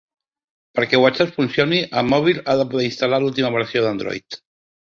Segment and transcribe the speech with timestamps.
[0.79, 4.43] Perquè WhatsApp funcioni el mòbil ha de poder instal·lar l'última versió d'Android